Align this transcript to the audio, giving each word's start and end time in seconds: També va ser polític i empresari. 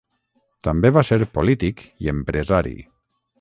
També 0.67 0.91
va 0.95 1.03
ser 1.09 1.19
polític 1.35 1.85
i 2.07 2.11
empresari. 2.15 2.75